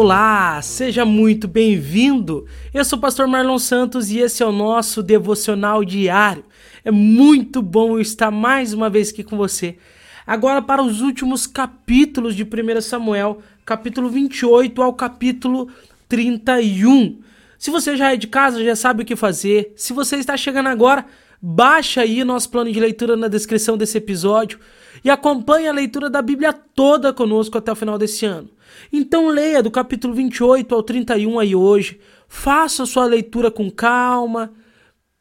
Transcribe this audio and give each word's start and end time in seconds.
Olá, 0.00 0.62
seja 0.62 1.04
muito 1.04 1.48
bem-vindo. 1.48 2.46
Eu 2.72 2.84
sou 2.84 3.00
o 3.00 3.02
pastor 3.02 3.26
Marlon 3.26 3.58
Santos 3.58 4.12
e 4.12 4.20
esse 4.20 4.44
é 4.44 4.46
o 4.46 4.52
nosso 4.52 5.02
devocional 5.02 5.84
diário. 5.84 6.44
É 6.84 6.90
muito 6.92 7.60
bom 7.60 7.98
estar 7.98 8.30
mais 8.30 8.72
uma 8.72 8.88
vez 8.88 9.10
aqui 9.10 9.24
com 9.24 9.36
você. 9.36 9.76
Agora 10.24 10.62
para 10.62 10.84
os 10.84 11.00
últimos 11.00 11.48
capítulos 11.48 12.36
de 12.36 12.44
1 12.44 12.80
Samuel, 12.80 13.42
capítulo 13.66 14.08
28 14.08 14.80
ao 14.80 14.94
capítulo 14.94 15.68
31. 16.08 17.18
Se 17.58 17.72
você 17.72 17.96
já 17.96 18.12
é 18.12 18.16
de 18.16 18.28
casa, 18.28 18.62
já 18.62 18.76
sabe 18.76 19.02
o 19.02 19.04
que 19.04 19.16
fazer. 19.16 19.72
Se 19.74 19.92
você 19.92 20.14
está 20.14 20.36
chegando 20.36 20.68
agora, 20.68 21.06
baixa 21.40 22.02
aí 22.02 22.24
nosso 22.24 22.50
plano 22.50 22.70
de 22.72 22.80
leitura 22.80 23.16
na 23.16 23.28
descrição 23.28 23.76
desse 23.76 23.98
episódio 23.98 24.58
e 25.04 25.10
acompanhe 25.10 25.68
a 25.68 25.72
leitura 25.72 26.10
da 26.10 26.20
Bíblia 26.20 26.52
toda 26.52 27.12
conosco 27.12 27.56
até 27.56 27.70
o 27.70 27.76
final 27.76 27.98
desse 27.98 28.26
ano. 28.26 28.50
Então 28.92 29.28
leia 29.28 29.62
do 29.62 29.70
capítulo 29.70 30.14
28 30.14 30.74
ao 30.74 30.82
31 30.82 31.38
aí 31.38 31.54
hoje, 31.54 32.00
faça 32.28 32.82
a 32.82 32.86
sua 32.86 33.06
leitura 33.06 33.50
com 33.50 33.70
calma, 33.70 34.52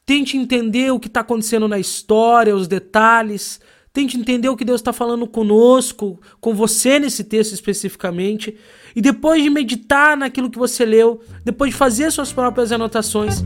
tente 0.06 0.38
entender 0.38 0.92
o 0.92 1.00
que 1.00 1.08
está 1.08 1.22
acontecendo 1.22 1.68
na 1.68 1.80
história, 1.80 2.56
os 2.56 2.68
detalhes, 2.68 3.60
Tente 3.98 4.16
entender 4.16 4.48
o 4.48 4.56
que 4.56 4.64
Deus 4.64 4.80
está 4.80 4.94
falando 4.94 5.26
conosco, 5.26 6.22
com 6.40 6.54
você 6.54 7.00
nesse 7.00 7.24
texto 7.24 7.54
especificamente. 7.54 8.56
E 8.96 9.02
depois 9.02 9.42
de 9.42 9.50
meditar 9.50 10.16
naquilo 10.16 10.52
que 10.52 10.60
você 10.60 10.86
leu, 10.86 11.20
depois 11.44 11.72
de 11.72 11.78
fazer 11.78 12.12
suas 12.12 12.32
próprias 12.32 12.72
anotações, 12.72 13.44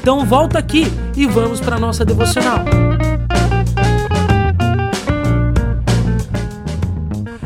então 0.00 0.24
volta 0.24 0.58
aqui 0.58 0.84
e 1.14 1.26
vamos 1.26 1.60
para 1.60 1.78
nossa 1.78 2.06
devocional. 2.06 2.64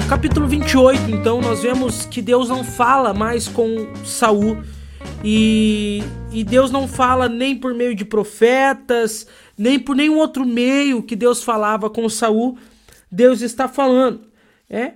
Capítulo 0.09 0.47
28, 0.47 1.11
então, 1.11 1.41
nós 1.41 1.63
vemos 1.63 2.07
que 2.07 2.23
Deus 2.23 2.49
não 2.49 2.63
fala 2.63 3.13
mais 3.13 3.49
com 3.49 3.93
Saul. 4.05 4.63
E, 5.25 6.01
e 6.33 6.45
Deus 6.45 6.71
não 6.71 6.87
fala 6.87 7.29
nem 7.29 7.57
por 7.57 7.75
meio 7.75 7.93
de 7.93 8.05
profetas, 8.05 9.27
nem 9.59 9.77
por 9.77 9.97
nenhum 9.97 10.17
outro 10.17 10.47
meio 10.47 11.03
que 11.03 11.17
Deus 11.17 11.43
falava 11.43 11.91
com 11.91 12.09
Saul, 12.09 12.57
Deus 13.11 13.41
está 13.41 13.67
falando. 13.67 14.29
É? 14.71 14.93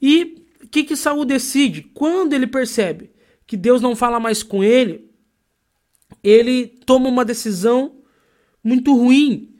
E 0.00 0.42
o 0.62 0.68
que, 0.68 0.82
que 0.84 0.96
Saul 0.96 1.26
decide? 1.26 1.82
Quando 1.82 2.32
ele 2.32 2.46
percebe 2.46 3.10
que 3.46 3.58
Deus 3.58 3.82
não 3.82 3.94
fala 3.94 4.18
mais 4.18 4.42
com 4.42 4.64
ele, 4.64 5.12
ele 6.24 6.66
toma 6.66 7.08
uma 7.08 7.24
decisão 7.24 7.92
muito 8.62 8.96
ruim. 8.96 9.50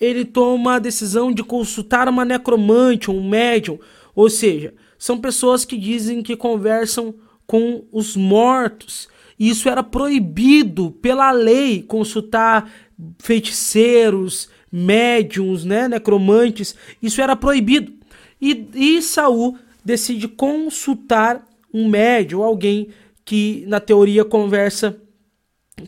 Ele 0.00 0.24
toma 0.24 0.76
a 0.76 0.78
decisão 0.78 1.30
de 1.30 1.44
consultar 1.44 2.08
uma 2.08 2.24
necromante, 2.24 3.10
um 3.10 3.28
médium, 3.28 3.78
ou 4.14 4.30
seja, 4.30 4.72
são 4.98 5.18
pessoas 5.18 5.64
que 5.64 5.76
dizem 5.76 6.22
que 6.22 6.34
conversam 6.34 7.14
com 7.46 7.84
os 7.92 8.16
mortos. 8.16 9.08
Isso 9.38 9.68
era 9.68 9.82
proibido 9.82 10.92
pela 11.02 11.30
lei 11.30 11.82
consultar 11.82 12.70
feiticeiros, 13.18 14.48
médiums, 14.72 15.64
né, 15.64 15.88
necromantes, 15.88 16.74
isso 17.02 17.20
era 17.20 17.36
proibido. 17.36 17.92
E, 18.40 18.68
e 18.74 19.02
Saul 19.02 19.56
decide 19.84 20.26
consultar 20.26 21.46
um 21.72 21.88
médium, 21.88 22.42
alguém 22.42 22.88
que 23.24 23.64
na 23.66 23.78
teoria 23.78 24.24
conversa 24.24 25.00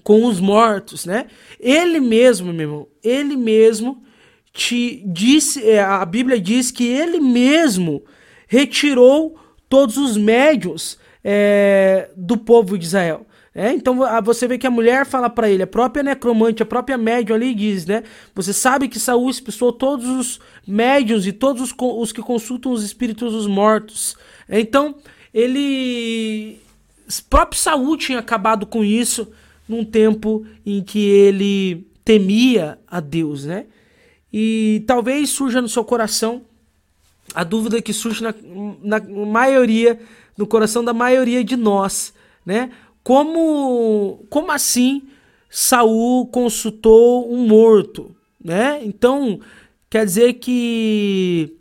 com 0.02 0.24
os 0.26 0.40
mortos, 0.40 1.04
né? 1.04 1.26
Ele 1.58 2.00
mesmo, 2.00 2.52
meu 2.52 2.62
irmão, 2.62 2.88
ele 3.02 3.36
mesmo 3.36 4.02
te 4.52 5.02
disse, 5.06 5.68
é, 5.68 5.80
a 5.80 6.04
Bíblia 6.04 6.40
diz 6.40 6.70
que 6.70 6.86
ele 6.86 7.20
mesmo 7.20 8.02
retirou 8.48 9.38
todos 9.68 9.96
os 9.96 10.16
médios 10.16 10.98
é, 11.22 12.10
do 12.16 12.36
povo 12.36 12.76
de 12.76 12.84
Israel. 12.84 13.26
É, 13.52 13.72
então 13.72 13.98
você 14.22 14.46
vê 14.46 14.56
que 14.56 14.66
a 14.66 14.70
mulher 14.70 15.04
fala 15.04 15.28
para 15.28 15.50
ele, 15.50 15.64
a 15.64 15.66
própria 15.66 16.04
necromante, 16.04 16.62
a 16.62 16.66
própria 16.66 16.96
médium 16.96 17.34
ali 17.34 17.52
diz, 17.52 17.84
né? 17.84 18.04
Você 18.34 18.52
sabe 18.52 18.88
que 18.88 18.98
Saul 18.98 19.28
expulsou 19.28 19.72
todos 19.72 20.06
os 20.06 20.40
médios 20.66 21.26
e 21.26 21.32
todos 21.32 21.62
os, 21.62 21.74
os 21.76 22.12
que 22.12 22.22
consultam 22.22 22.70
os 22.70 22.84
espíritos 22.84 23.32
dos 23.32 23.48
mortos. 23.48 24.16
Então, 24.48 24.94
ele 25.34 26.60
próprio 27.28 27.60
Saul 27.60 27.96
tinha 27.96 28.20
acabado 28.20 28.66
com 28.66 28.84
isso 28.84 29.32
num 29.70 29.84
tempo 29.84 30.44
em 30.66 30.82
que 30.82 30.98
ele 30.98 31.86
temia 32.04 32.78
a 32.86 33.00
Deus, 33.00 33.44
né? 33.44 33.66
E 34.32 34.82
talvez 34.86 35.30
surja 35.30 35.62
no 35.62 35.68
seu 35.68 35.84
coração 35.84 36.42
a 37.34 37.44
dúvida 37.44 37.80
que 37.80 37.92
surge 37.92 38.22
na, 38.22 38.34
na 38.82 39.00
maioria, 39.00 40.00
no 40.36 40.46
coração 40.46 40.82
da 40.82 40.92
maioria 40.92 41.44
de 41.44 41.56
nós, 41.56 42.12
né? 42.44 42.70
como 43.02 44.24
como 44.28 44.52
assim 44.52 45.02
Saul 45.48 46.26
consultou 46.26 47.32
um 47.32 47.46
morto, 47.46 48.14
né? 48.42 48.80
Então 48.84 49.40
quer 49.88 50.04
dizer 50.04 50.34
que 50.34 51.56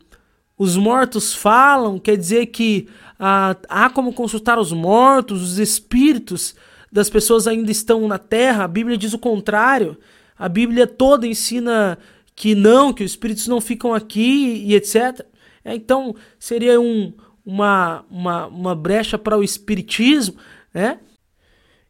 os 0.57 0.75
mortos 0.75 1.33
falam, 1.33 1.97
quer 1.97 2.17
dizer 2.17 2.47
que 2.47 2.87
ah, 3.19 3.55
há 3.67 3.89
como 3.89 4.13
consultar 4.13 4.59
os 4.59 4.71
mortos, 4.71 5.41
os 5.41 5.57
espíritos 5.57 6.55
das 6.91 7.09
pessoas 7.09 7.47
ainda 7.47 7.71
estão 7.71 8.07
na 8.07 8.17
terra. 8.17 8.63
A 8.63 8.67
Bíblia 8.67 8.97
diz 8.97 9.13
o 9.13 9.19
contrário. 9.19 9.97
A 10.37 10.47
Bíblia 10.47 10.87
toda 10.87 11.27
ensina 11.27 11.97
que 12.35 12.55
não, 12.55 12.93
que 12.93 13.03
os 13.03 13.11
espíritos 13.11 13.47
não 13.47 13.59
ficam 13.59 13.93
aqui 13.93 14.63
e 14.65 14.73
etc. 14.73 15.25
É, 15.63 15.75
então 15.75 16.15
seria 16.39 16.79
um, 16.79 17.13
uma, 17.45 18.05
uma, 18.09 18.47
uma 18.47 18.75
brecha 18.75 19.17
para 19.17 19.37
o 19.37 19.43
espiritismo, 19.43 20.35
né? 20.73 20.99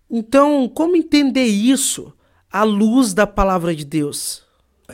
Então, 0.09 0.67
como 0.67 0.95
entender 0.95 1.45
isso 1.45 2.11
à 2.51 2.63
luz 2.63 3.13
da 3.13 3.27
palavra 3.27 3.75
de 3.75 3.85
Deus? 3.85 4.43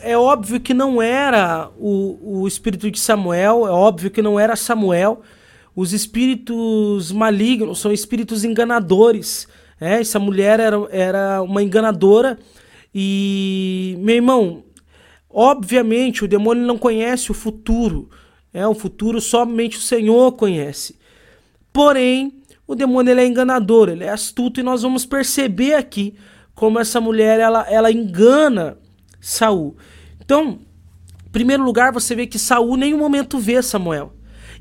É 0.01 0.17
óbvio 0.17 0.59
que 0.59 0.73
não 0.73 1.01
era 1.01 1.71
o, 1.77 2.41
o 2.41 2.47
espírito 2.47 2.91
de 2.91 2.99
Samuel, 2.99 3.65
é 3.65 3.71
óbvio 3.71 4.11
que 4.11 4.21
não 4.21 4.37
era 4.37 4.57
Samuel. 4.57 5.21
Os 5.73 5.93
espíritos 5.93 7.13
malignos 7.13 7.79
são 7.79 7.93
espíritos 7.93 8.43
enganadores. 8.43 9.47
É, 9.79 9.99
essa 9.99 10.19
mulher 10.19 10.59
era, 10.59 10.77
era 10.89 11.41
uma 11.41 11.61
enganadora. 11.61 12.37
E, 12.93 13.95
meu 13.99 14.15
irmão, 14.15 14.63
obviamente 15.29 16.23
o 16.23 16.27
demônio 16.27 16.65
não 16.65 16.77
conhece 16.77 17.31
o 17.31 17.33
futuro. 17.33 18.09
É, 18.53 18.65
o 18.65 18.73
futuro 18.73 19.19
somente 19.19 19.77
o 19.77 19.81
Senhor 19.81 20.31
conhece. 20.33 20.97
Porém, 21.73 22.41
o 22.65 22.73
demônio 22.73 23.11
ele 23.11 23.21
é 23.21 23.27
enganador, 23.27 23.89
ele 23.89 24.05
é 24.05 24.09
astuto 24.09 24.59
e 24.59 24.63
nós 24.63 24.81
vamos 24.81 25.05
perceber 25.05 25.73
aqui 25.73 26.15
como 26.55 26.79
essa 26.79 27.01
mulher 27.01 27.39
ela, 27.39 27.65
ela 27.69 27.91
engana 27.91 28.77
Saul. 29.19 29.75
Então, 30.21 30.59
em 31.25 31.29
primeiro 31.31 31.63
lugar, 31.63 31.91
você 31.91 32.15
vê 32.15 32.25
que 32.25 32.39
Saul 32.39 32.77
em 32.77 32.79
nenhum 32.79 32.97
momento 32.97 33.37
vê 33.37 33.61
Samuel. 33.61 34.13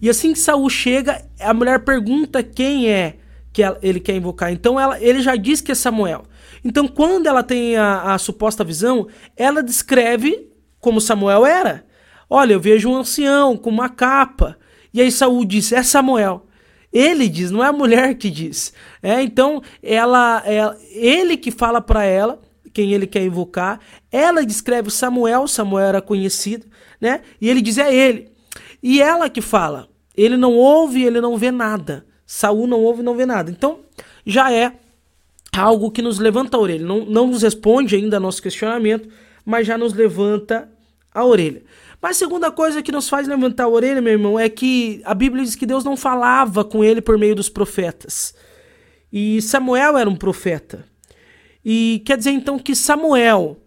E 0.02 0.10
assim 0.10 0.32
que 0.32 0.38
Saul 0.40 0.68
chega, 0.68 1.24
a 1.40 1.54
mulher 1.54 1.84
pergunta 1.84 2.42
quem 2.42 2.90
é 2.90 3.18
que 3.54 3.62
ele 3.80 4.00
quer 4.00 4.16
invocar. 4.16 4.52
Então 4.52 4.78
ela, 4.78 5.00
ele 5.00 5.22
já 5.22 5.36
diz 5.36 5.60
que 5.60 5.70
é 5.70 5.74
Samuel. 5.76 6.24
Então, 6.64 6.88
quando 6.88 7.28
ela 7.28 7.42
tem 7.42 7.76
a, 7.76 8.14
a 8.14 8.18
suposta 8.18 8.64
visão, 8.64 9.06
ela 9.36 9.62
descreve 9.62 10.50
como 10.80 11.00
Samuel 11.00 11.46
era. 11.46 11.86
Olha, 12.28 12.54
eu 12.54 12.60
vejo 12.60 12.90
um 12.90 12.96
ancião 12.96 13.56
com 13.56 13.70
uma 13.70 13.88
capa. 13.88 14.58
E 14.92 15.00
aí 15.00 15.10
Saul 15.12 15.44
diz: 15.44 15.70
É 15.70 15.84
Samuel. 15.84 16.46
Ele 16.92 17.28
diz, 17.28 17.50
não 17.50 17.62
é 17.62 17.66
a 17.66 17.72
mulher 17.72 18.14
que 18.14 18.30
diz. 18.30 18.72
É, 19.02 19.20
então, 19.20 19.60
ela, 19.82 20.40
é 20.46 20.76
ele 20.92 21.36
que 21.36 21.50
fala 21.50 21.80
para 21.80 22.04
ela 22.04 22.40
quem 22.72 22.92
ele 22.92 23.04
quer 23.04 23.24
invocar. 23.24 23.80
Ela 24.12 24.46
descreve 24.46 24.92
Samuel, 24.92 25.48
Samuel 25.48 25.86
era 25.88 26.00
conhecido, 26.00 26.66
né? 27.00 27.22
E 27.40 27.50
ele 27.50 27.60
diz 27.60 27.78
é 27.78 27.92
ele. 27.92 28.30
E 28.80 29.02
ela 29.02 29.28
que 29.28 29.40
fala. 29.40 29.88
Ele 30.16 30.36
não 30.36 30.52
ouve, 30.54 31.02
ele 31.02 31.20
não 31.20 31.36
vê 31.36 31.50
nada. 31.50 32.06
Saul 32.34 32.66
não 32.66 32.80
ouve, 32.80 33.00
não 33.00 33.14
vê 33.14 33.24
nada. 33.24 33.48
Então, 33.48 33.78
já 34.26 34.52
é 34.52 34.72
algo 35.56 35.88
que 35.88 36.02
nos 36.02 36.18
levanta 36.18 36.56
a 36.56 36.60
orelha. 36.60 36.84
Não, 36.84 37.04
não 37.04 37.28
nos 37.28 37.42
responde 37.42 37.94
ainda 37.94 38.18
nosso 38.18 38.42
questionamento, 38.42 39.08
mas 39.44 39.68
já 39.68 39.78
nos 39.78 39.92
levanta 39.94 40.68
a 41.14 41.24
orelha. 41.24 41.62
Mas 42.02 42.16
a 42.16 42.18
segunda 42.18 42.50
coisa 42.50 42.82
que 42.82 42.90
nos 42.90 43.08
faz 43.08 43.28
levantar 43.28 43.64
a 43.64 43.68
orelha, 43.68 44.02
meu 44.02 44.14
irmão, 44.14 44.36
é 44.36 44.48
que 44.48 45.00
a 45.04 45.14
Bíblia 45.14 45.44
diz 45.44 45.54
que 45.54 45.64
Deus 45.64 45.84
não 45.84 45.96
falava 45.96 46.64
com 46.64 46.82
ele 46.82 47.00
por 47.00 47.16
meio 47.16 47.36
dos 47.36 47.48
profetas. 47.48 48.34
E 49.12 49.40
Samuel 49.40 49.96
era 49.96 50.10
um 50.10 50.16
profeta. 50.16 50.84
E 51.64 52.02
quer 52.04 52.18
dizer 52.18 52.32
então 52.32 52.58
que 52.58 52.74
Samuel, 52.74 53.58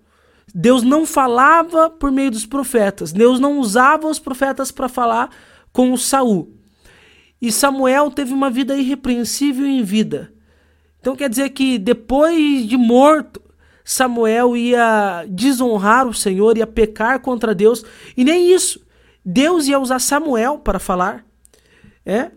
Deus 0.53 0.83
não 0.83 1.05
falava 1.05 1.89
por 1.89 2.11
meio 2.11 2.31
dos 2.31 2.45
profetas. 2.45 3.13
Deus 3.13 3.39
não 3.39 3.59
usava 3.59 4.09
os 4.09 4.19
profetas 4.19 4.73
para 4.73 4.89
falar 4.89 5.29
com 5.71 5.93
o 5.93 5.97
Saul. 5.97 6.56
E 7.41 7.51
Samuel 7.51 8.09
teve 8.11 8.33
uma 8.33 8.49
vida 8.49 8.75
irrepreensível 8.75 9.65
em 9.65 9.83
vida. 9.83 10.31
Então 10.99 11.15
quer 11.15 11.29
dizer 11.29 11.49
que 11.51 11.77
depois 11.77 12.67
de 12.67 12.75
morto, 12.75 13.41
Samuel 13.83 14.57
ia 14.57 15.25
desonrar 15.29 16.07
o 16.07 16.13
Senhor, 16.13 16.57
ia 16.57 16.67
pecar 16.67 17.19
contra 17.21 17.55
Deus, 17.55 17.85
e 18.15 18.23
nem 18.23 18.51
isso. 18.53 18.85
Deus 19.23 19.67
ia 19.67 19.79
usar 19.79 19.99
Samuel 19.99 20.59
para 20.59 20.79
falar. 20.79 21.25
É? 22.05 22.31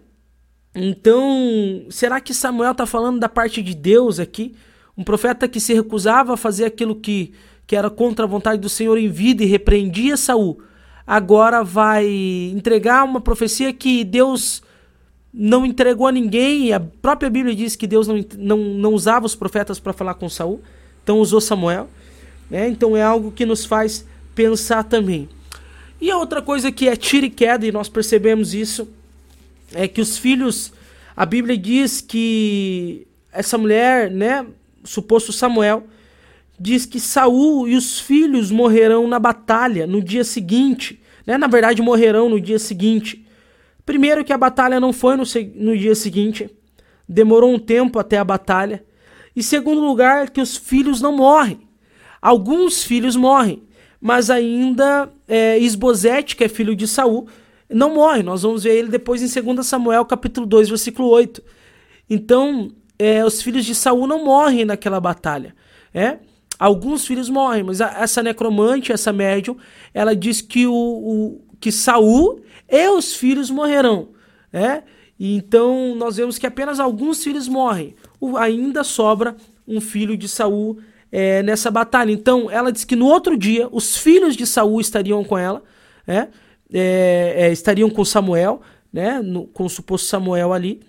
Então, 0.75 1.87
será 1.91 2.21
que 2.21 2.33
Samuel 2.35 2.73
está 2.73 2.87
falando 2.87 3.19
da 3.19 3.29
parte 3.29 3.63
de 3.63 3.75
Deus 3.75 4.21
aqui? 4.21 4.55
Um 4.97 5.03
profeta 5.03 5.49
que 5.49 5.59
se 5.59 5.75
recusava 5.75 6.35
a 6.35 6.37
fazer 6.37 6.65
aquilo 6.65 6.95
que, 6.95 7.33
que 7.67 7.75
era 7.75 7.91
contra 7.91 8.25
a 8.25 8.29
vontade 8.29 8.61
do 8.61 8.69
Senhor 8.69 8.99
em 8.99 9.09
vida 9.09 9.43
e 9.43 9.47
repreendia 9.47 10.17
Saul, 10.17 10.63
agora 11.07 11.65
vai 11.65 12.07
entregar 12.55 13.05
uma 13.05 13.21
profecia 13.21 13.73
que 13.73 14.05
Deus 14.05 14.63
não 15.33 15.65
entregou 15.65 16.07
a 16.07 16.13
ninguém. 16.13 16.73
A 16.73 16.81
própria 16.81 17.31
Bíblia 17.31 17.55
diz 17.55 17.77
que 17.77 17.87
Deus 17.87 18.07
não, 18.09 18.25
não, 18.39 18.57
não 18.59 18.93
usava 18.93 19.27
os 19.27 19.35
profetas 19.35 19.79
para 19.79 19.93
falar 19.93 20.15
com 20.15 20.29
Saul, 20.29 20.61
então 21.03 21.19
usou 21.19 21.41
Samuel. 21.41 21.89
Né? 22.51 22.69
Então 22.69 22.97
é 22.97 23.03
algo 23.03 23.31
que 23.31 23.47
nos 23.47 23.65
faz 23.65 24.07
pensar 24.35 24.85
também. 24.85 25.29
E 26.01 26.11
a 26.11 26.17
outra 26.17 26.41
coisa 26.41 26.73
que 26.73 26.89
é 26.89 26.97
tira 26.97 27.27
e 27.27 27.31
queda, 27.31 27.67
e 27.67 27.73
nós 27.73 27.89
percebemos 27.89 28.55
isso, 28.55 28.89
é 29.73 29.87
que 29.87 30.01
os 30.01 30.17
filhos, 30.17 30.73
a 31.17 31.27
Bíblia 31.27 31.57
diz 31.57 32.01
que 32.01 33.07
essa 33.33 33.57
mulher, 33.59 34.11
né, 34.11 34.47
suposto 34.83 35.33
Samuel, 35.33 35.87
diz 36.59 36.85
que 36.85 36.99
Saul 36.99 37.69
e 37.69 37.77
os 37.77 38.01
filhos 38.01 38.51
morrerão 38.51 39.07
na 39.07 39.19
batalha 39.19 39.87
no 39.87 40.03
dia 40.03 40.25
seguinte, 40.25 41.01
né? 41.27 41.39
Na 41.39 41.47
verdade, 41.47 41.81
morrerão 41.81 42.29
no 42.29 42.41
dia 42.41 42.59
seguinte. 42.59 43.25
Primeiro 43.91 44.25
que 44.25 44.33
a 44.33 44.39
batalha 44.39 44.79
não 44.79 44.93
foi 44.93 45.17
no, 45.17 45.25
no 45.57 45.77
dia 45.77 45.97
seguinte, 45.97 46.49
demorou 47.09 47.53
um 47.53 47.59
tempo 47.59 47.99
até 47.99 48.19
a 48.19 48.25
batalha. 48.25 48.85
E 49.35 49.43
segundo 49.43 49.81
lugar, 49.81 50.31
que 50.31 50.41
os 50.41 50.57
filhos 50.57 51.01
não 51.01 51.17
morrem. 51.17 51.63
Alguns 52.23 52.85
filhos 52.85 53.17
morrem, 53.17 53.65
mas 54.01 54.31
ainda 54.31 55.11
é, 55.27 55.59
Isbosete, 55.59 56.37
que 56.37 56.45
é 56.45 56.49
filho 56.49 56.77
de 56.77 56.87
Saul, 56.87 57.27
não 57.69 57.93
morre. 57.97 58.23
Nós 58.23 58.43
vamos 58.43 58.63
ver 58.63 58.77
ele 58.77 58.91
depois 58.91 59.23
em 59.23 59.43
2 59.55 59.67
Samuel, 59.67 60.05
capítulo 60.05 60.47
2, 60.47 60.69
versículo 60.69 61.09
8. 61.09 61.43
Então, 62.09 62.71
é, 62.97 63.25
os 63.25 63.43
filhos 63.43 63.65
de 63.65 63.75
Saul 63.75 64.07
não 64.07 64.25
morrem 64.25 64.65
naquela 64.65 65.01
batalha. 65.01 65.53
É? 65.93 66.19
Alguns 66.61 67.05
filhos 67.05 67.29
morrem, 67.29 67.65
mas 67.65 67.81
a, 67.81 67.89
essa 68.01 68.23
necromante, 68.23 68.93
essa 68.93 69.13
médium, 69.13 69.57
ela 69.93 70.15
diz 70.15 70.41
que, 70.41 70.65
o, 70.65 70.73
o, 70.73 71.50
que 71.61 71.71
Saul 71.71 72.41
e 72.69 72.89
os 72.89 73.15
filhos 73.15 73.51
morrerão. 73.51 74.09
É? 74.53 74.83
então 75.23 75.95
nós 75.95 76.17
vemos 76.17 76.39
que 76.39 76.47
apenas 76.47 76.81
alguns 76.81 77.23
filhos 77.23 77.47
morrem. 77.47 77.95
O, 78.21 78.37
ainda 78.37 78.83
sobra 78.83 79.37
um 79.69 79.81
filho 79.81 80.17
de 80.17 80.29
Saul 80.29 80.79
é, 81.13 81.43
nessa 81.43 81.71
batalha. 81.71 82.11
Então 82.11 82.51
ela 82.51 82.73
diz 82.73 82.85
que 82.85 82.97
no 82.97 83.07
outro 83.07 83.37
dia 83.37 83.69
os 83.71 83.97
filhos 83.97 84.35
de 84.35 84.47
Saul 84.47 84.81
estariam 84.81 85.23
com 85.23 85.39
ela. 85.39 85.63
É? 86.07 86.27
é, 86.73 87.35
é, 87.37 87.53
estariam 87.53 87.91
com 87.91 88.05
Samuel, 88.05 88.61
né, 88.93 89.21
no, 89.21 89.47
com 89.47 89.65
o 89.65 89.71
suposto 89.71 90.09
Samuel 90.09 90.53
ali. 90.53 90.81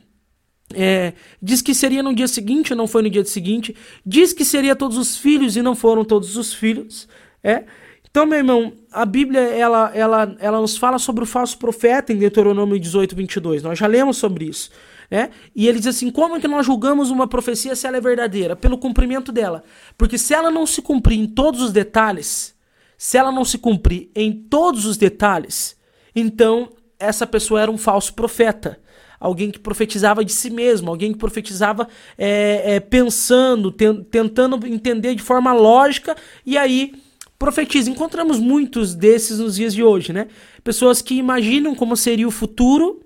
É, 0.73 1.13
diz 1.41 1.61
que 1.61 1.73
seria 1.75 2.01
no 2.01 2.15
dia 2.15 2.27
seguinte, 2.27 2.73
não 2.73 2.87
foi 2.87 3.01
no 3.01 3.09
dia 3.09 3.25
seguinte. 3.25 3.75
Diz 4.05 4.31
que 4.31 4.45
seria 4.45 4.75
todos 4.75 4.97
os 4.97 5.17
filhos 5.17 5.57
e 5.57 5.61
não 5.61 5.75
foram 5.75 6.05
todos 6.05 6.37
os 6.37 6.53
filhos. 6.53 7.09
É. 7.43 7.65
Então, 8.11 8.25
meu 8.25 8.39
irmão, 8.39 8.73
a 8.91 9.05
Bíblia 9.05 9.39
ela, 9.39 9.89
ela, 9.95 10.35
ela 10.37 10.59
nos 10.59 10.77
fala 10.77 10.99
sobre 10.99 11.23
o 11.23 11.27
falso 11.27 11.57
profeta 11.57 12.11
em 12.11 12.17
Deuteronômio 12.17 12.77
18, 12.77 13.15
22. 13.15 13.63
Nós 13.63 13.79
já 13.79 13.87
lemos 13.87 14.17
sobre 14.17 14.45
isso. 14.45 14.69
Né? 15.09 15.29
E 15.55 15.65
ele 15.65 15.79
diz 15.79 15.87
assim: 15.87 16.11
como 16.11 16.35
é 16.35 16.39
que 16.41 16.47
nós 16.47 16.65
julgamos 16.65 17.09
uma 17.09 17.25
profecia 17.25 17.73
se 17.73 17.87
ela 17.87 17.95
é 17.95 18.01
verdadeira? 18.01 18.53
Pelo 18.53 18.77
cumprimento 18.77 19.31
dela. 19.31 19.63
Porque 19.97 20.17
se 20.17 20.33
ela 20.33 20.51
não 20.51 20.65
se 20.65 20.81
cumprir 20.81 21.17
em 21.19 21.25
todos 21.25 21.61
os 21.61 21.71
detalhes, 21.71 22.53
se 22.97 23.17
ela 23.17 23.31
não 23.31 23.45
se 23.45 23.57
cumprir 23.57 24.11
em 24.13 24.33
todos 24.33 24.85
os 24.85 24.97
detalhes, 24.97 25.77
então 26.13 26.69
essa 26.99 27.25
pessoa 27.25 27.61
era 27.61 27.71
um 27.71 27.77
falso 27.77 28.13
profeta. 28.13 28.77
Alguém 29.21 29.51
que 29.51 29.59
profetizava 29.59 30.25
de 30.25 30.33
si 30.33 30.49
mesmo, 30.49 30.89
alguém 30.89 31.13
que 31.13 31.17
profetizava 31.17 31.87
é, 32.17 32.75
é, 32.75 32.79
pensando, 32.81 33.71
ten, 33.71 34.03
tentando 34.03 34.67
entender 34.67 35.15
de 35.15 35.21
forma 35.21 35.53
lógica, 35.53 36.17
e 36.45 36.57
aí 36.57 36.93
profetiza. 37.41 37.89
Encontramos 37.89 38.37
muitos 38.37 38.93
desses 38.93 39.39
nos 39.39 39.55
dias 39.55 39.73
de 39.73 39.81
hoje, 39.83 40.13
né? 40.13 40.27
Pessoas 40.63 41.01
que 41.01 41.15
imaginam 41.15 41.73
como 41.73 41.97
seria 41.97 42.27
o 42.27 42.31
futuro 42.31 43.01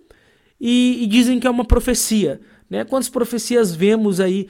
e, 0.60 1.02
e 1.02 1.08
dizem 1.08 1.40
que 1.40 1.48
é 1.48 1.50
uma 1.50 1.64
profecia. 1.64 2.42
Né? 2.70 2.84
Quantas 2.84 3.08
profecias 3.08 3.74
vemos 3.74 4.20
aí 4.20 4.50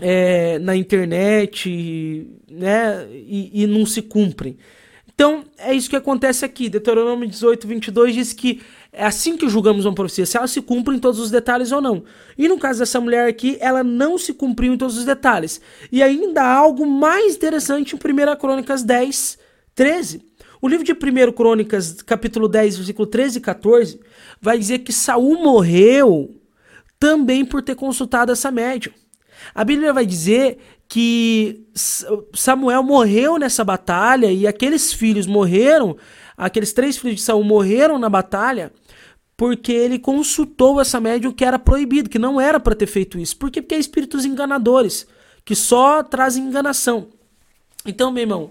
é, 0.00 0.58
na 0.58 0.74
internet, 0.74 2.26
né, 2.50 3.06
e, 3.12 3.62
e, 3.62 3.66
não 3.68 3.86
se 3.86 4.02
cumprem. 4.02 4.56
Então, 5.14 5.44
é 5.58 5.74
isso 5.74 5.90
que 5.90 5.96
acontece 5.96 6.44
aqui. 6.44 6.68
Deuteronômio 6.68 7.28
18, 7.28 7.66
22 7.66 8.14
diz 8.14 8.32
que 8.32 8.62
é 8.92 9.04
assim 9.06 9.36
que 9.36 9.48
julgamos 9.48 9.84
uma 9.84 9.94
profecia, 9.94 10.26
se 10.26 10.36
ela 10.36 10.46
se 10.46 10.60
cumpre 10.60 10.94
em 10.94 10.98
todos 10.98 11.18
os 11.20 11.30
detalhes 11.30 11.72
ou 11.72 11.80
não. 11.80 12.04
E 12.36 12.48
no 12.48 12.58
caso 12.58 12.80
dessa 12.80 13.00
mulher 13.00 13.28
aqui, 13.28 13.56
ela 13.60 13.82
não 13.82 14.18
se 14.18 14.34
cumpriu 14.34 14.74
em 14.74 14.76
todos 14.76 14.98
os 14.98 15.04
detalhes. 15.04 15.60
E 15.90 16.02
ainda 16.02 16.42
há 16.42 16.54
algo 16.54 16.86
mais 16.86 17.36
interessante 17.36 17.94
em 17.94 17.96
1 17.96 18.36
Crônicas 18.36 18.82
10, 18.82 19.38
13. 19.74 20.22
O 20.60 20.68
livro 20.68 20.84
de 20.84 20.92
1 20.92 21.32
Crônicas, 21.32 22.02
capítulo 22.02 22.48
10, 22.48 22.76
versículo 22.76 23.06
13 23.06 23.38
e 23.38 23.40
14, 23.40 24.00
vai 24.40 24.58
dizer 24.58 24.80
que 24.80 24.92
Saul 24.92 25.42
morreu 25.42 26.40
também 27.00 27.44
por 27.44 27.62
ter 27.62 27.74
consultado 27.74 28.30
essa 28.30 28.50
médium. 28.50 28.92
A 29.54 29.64
Bíblia 29.64 29.92
vai 29.92 30.06
dizer 30.06 30.58
que 30.92 31.64
Samuel 32.34 32.82
morreu 32.82 33.38
nessa 33.38 33.64
batalha 33.64 34.30
e 34.30 34.46
aqueles 34.46 34.92
filhos 34.92 35.26
morreram, 35.26 35.96
aqueles 36.36 36.74
três 36.74 36.98
filhos 36.98 37.16
de 37.16 37.22
Saul 37.22 37.42
morreram 37.42 37.98
na 37.98 38.10
batalha 38.10 38.70
porque 39.34 39.72
ele 39.72 39.98
consultou 39.98 40.78
essa 40.82 41.00
médium 41.00 41.32
que 41.32 41.46
era 41.46 41.58
proibido, 41.58 42.10
que 42.10 42.18
não 42.18 42.38
era 42.38 42.60
para 42.60 42.74
ter 42.74 42.86
feito 42.86 43.18
isso. 43.18 43.38
Por 43.38 43.50
quê? 43.50 43.62
Porque 43.62 43.74
é 43.74 43.78
espíritos 43.78 44.26
enganadores, 44.26 45.06
que 45.46 45.54
só 45.54 46.02
trazem 46.02 46.44
enganação. 46.44 47.08
Então, 47.86 48.12
meu 48.12 48.24
irmão, 48.24 48.50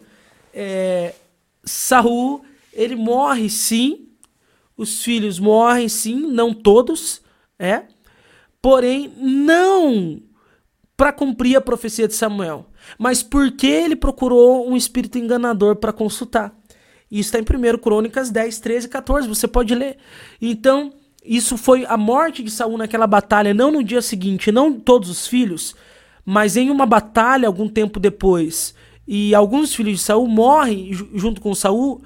é, 0.52 1.14
Saul, 1.64 2.44
ele 2.74 2.96
morre 2.96 3.52
sim, 3.52 4.08
os 4.76 5.04
filhos 5.04 5.38
morrem 5.38 5.88
sim, 5.88 6.16
não 6.16 6.56
todos, 6.56 7.22
é, 7.60 7.84
porém 8.60 9.14
não 9.16 10.24
para 11.02 11.12
cumprir 11.12 11.56
a 11.56 11.62
profecia 11.62 12.08
de 12.08 12.14
Samuel, 12.14 12.68
mas 12.96 13.24
porque 13.24 13.66
ele 13.66 13.96
procurou 13.96 14.70
um 14.70 14.78
espírito 14.78 15.18
enganador 15.18 15.78
para 15.78 15.92
consultar. 15.92 16.54
Isso 17.10 17.36
está 17.36 17.40
em 17.40 17.74
1 17.74 17.80
Crônicas 17.80 18.30
10, 18.30 18.60
13 18.60 18.86
e 18.86 18.90
14, 18.92 19.28
você 19.28 19.48
pode 19.48 19.74
ler. 19.74 19.98
Então, 20.40 20.94
isso 21.26 21.58
foi 21.58 21.88
a 21.88 21.98
morte 21.98 22.44
de 22.44 22.52
Saul 22.52 22.78
naquela 22.78 23.08
batalha, 23.08 23.52
não 23.52 23.72
no 23.72 23.84
dia 23.84 24.00
seguinte, 24.00 24.52
não 24.52 24.80
todos 24.80 25.10
os 25.10 25.26
filhos, 25.26 25.76
mas 26.24 26.56
em 26.56 26.70
uma 26.70 26.86
batalha 26.86 27.48
algum 27.48 27.68
tempo 27.68 28.00
depois. 28.00 28.76
E 29.08 29.34
alguns 29.34 29.74
filhos 29.74 29.98
de 29.98 30.04
Saul 30.04 30.28
morrem 30.28 30.94
junto 30.94 31.42
com 31.42 31.56
Saul, 31.56 32.04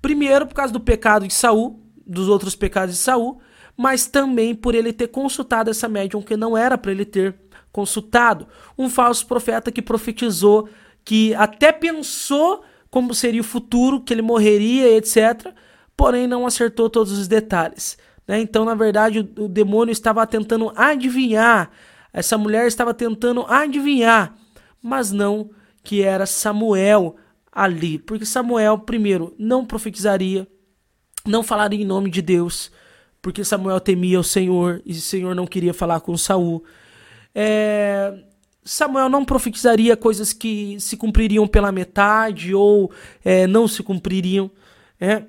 primeiro 0.00 0.46
por 0.46 0.54
causa 0.54 0.72
do 0.72 0.80
pecado 0.80 1.28
de 1.28 1.34
Saul, 1.34 1.78
dos 2.06 2.26
outros 2.26 2.56
pecados 2.56 2.94
de 2.94 3.02
Saul, 3.02 3.38
mas 3.76 4.06
também 4.06 4.54
por 4.54 4.74
ele 4.74 4.94
ter 4.94 5.08
consultado 5.08 5.68
essa 5.68 5.90
médium 5.90 6.22
que 6.22 6.38
não 6.38 6.56
era 6.56 6.78
para 6.78 6.90
ele 6.90 7.04
ter 7.04 7.38
consultado. 7.72 8.46
Um 8.76 8.88
falso 8.88 9.26
profeta 9.26 9.70
que 9.70 9.82
profetizou, 9.82 10.68
que 11.04 11.34
até 11.34 11.72
pensou 11.72 12.62
como 12.90 13.14
seria 13.14 13.40
o 13.40 13.44
futuro, 13.44 14.00
que 14.00 14.12
ele 14.12 14.22
morreria, 14.22 14.96
etc., 14.96 15.52
porém 15.96 16.26
não 16.26 16.46
acertou 16.46 16.88
todos 16.88 17.12
os 17.12 17.28
detalhes. 17.28 17.98
Né? 18.26 18.40
Então, 18.40 18.64
na 18.64 18.74
verdade, 18.74 19.20
o, 19.20 19.44
o 19.44 19.48
demônio 19.48 19.92
estava 19.92 20.26
tentando 20.26 20.72
adivinhar, 20.74 21.70
essa 22.12 22.38
mulher 22.38 22.66
estava 22.66 22.94
tentando 22.94 23.44
adivinhar, 23.46 24.34
mas 24.82 25.12
não 25.12 25.50
que 25.82 26.02
era 26.02 26.26
Samuel 26.26 27.16
ali, 27.52 27.98
porque 27.98 28.24
Samuel, 28.24 28.78
primeiro, 28.78 29.34
não 29.38 29.64
profetizaria, 29.64 30.46
não 31.26 31.42
falaria 31.42 31.82
em 31.82 31.86
nome 31.86 32.10
de 32.10 32.22
Deus, 32.22 32.70
porque 33.20 33.44
Samuel 33.44 33.80
temia 33.80 34.20
o 34.20 34.24
Senhor 34.24 34.80
e 34.84 34.92
o 34.92 35.00
Senhor 35.00 35.34
não 35.34 35.46
queria 35.46 35.74
falar 35.74 36.00
com 36.00 36.16
Saul. 36.16 36.64
É, 37.34 38.14
Samuel 38.64 39.08
não 39.08 39.24
profetizaria 39.24 39.96
coisas 39.96 40.32
que 40.32 40.78
se 40.78 40.96
cumpririam 40.96 41.46
pela 41.46 41.72
metade 41.72 42.54
ou 42.54 42.92
é, 43.24 43.46
não 43.46 43.66
se 43.66 43.82
cumpririam. 43.82 44.50
É. 45.00 45.22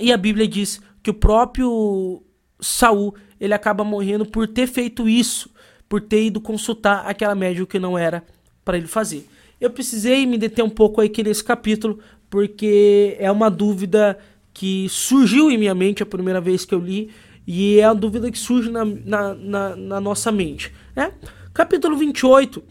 E 0.00 0.12
a 0.12 0.16
Bíblia 0.16 0.48
diz 0.48 0.80
que 1.02 1.10
o 1.10 1.14
próprio 1.14 2.20
Saul 2.60 3.14
ele 3.40 3.54
acaba 3.54 3.84
morrendo 3.84 4.26
por 4.26 4.48
ter 4.48 4.66
feito 4.66 5.08
isso, 5.08 5.50
por 5.88 6.00
ter 6.00 6.24
ido 6.24 6.40
consultar 6.40 7.06
aquela 7.06 7.34
médium 7.34 7.64
que 7.66 7.78
não 7.78 7.96
era 7.96 8.24
para 8.64 8.76
ele 8.76 8.86
fazer. 8.86 9.28
Eu 9.60 9.70
precisei 9.70 10.26
me 10.26 10.36
deter 10.36 10.64
um 10.64 10.70
pouco 10.70 11.00
aqui 11.00 11.22
nesse 11.22 11.44
capítulo, 11.44 12.00
porque 12.28 13.16
é 13.20 13.30
uma 13.30 13.48
dúvida 13.48 14.18
que 14.52 14.88
surgiu 14.88 15.50
em 15.50 15.58
minha 15.58 15.74
mente 15.74 16.02
a 16.02 16.06
primeira 16.06 16.40
vez 16.40 16.64
que 16.64 16.74
eu 16.74 16.80
li 16.80 17.10
e 17.46 17.78
é 17.78 17.84
a 17.84 17.92
dúvida 17.92 18.30
que 18.30 18.38
surge 18.38 18.70
na, 18.70 18.84
na, 18.84 19.34
na, 19.34 19.76
na 19.76 20.00
nossa 20.00 20.32
mente. 20.32 20.72
Né? 20.96 21.12
Capítulo 21.52 21.96
28, 21.96 22.62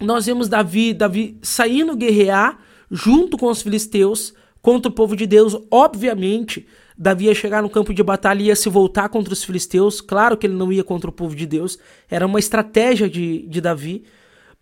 nós 0.00 0.26
vemos 0.26 0.48
Davi, 0.48 0.92
Davi 0.92 1.38
saindo 1.42 1.96
guerrear 1.96 2.58
junto 2.90 3.36
com 3.36 3.46
os 3.46 3.62
filisteus 3.62 4.34
contra 4.60 4.90
o 4.90 4.94
povo 4.94 5.16
de 5.16 5.26
Deus. 5.26 5.56
Obviamente, 5.70 6.66
Davi 6.96 7.26
ia 7.26 7.34
chegar 7.34 7.62
no 7.62 7.70
campo 7.70 7.94
de 7.94 8.02
batalha 8.02 8.42
e 8.42 8.46
ia 8.46 8.56
se 8.56 8.68
voltar 8.68 9.08
contra 9.08 9.32
os 9.32 9.42
filisteus. 9.42 10.00
Claro 10.00 10.36
que 10.36 10.46
ele 10.46 10.54
não 10.54 10.72
ia 10.72 10.84
contra 10.84 11.08
o 11.08 11.12
povo 11.12 11.34
de 11.34 11.46
Deus, 11.46 11.78
era 12.10 12.26
uma 12.26 12.38
estratégia 12.38 13.08
de, 13.08 13.46
de 13.48 13.60
Davi. 13.60 14.04